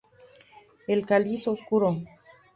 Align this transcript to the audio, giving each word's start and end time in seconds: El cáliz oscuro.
El 0.87 1.05
cáliz 1.05 1.47
oscuro. 1.47 1.95